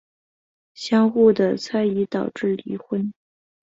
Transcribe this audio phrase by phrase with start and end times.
[0.73, 3.13] 相互的猜疑导致离婚。